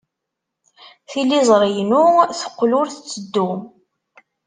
[1.09, 2.03] Tiliẓri-inu
[2.39, 3.49] teqqel ur tetteddu.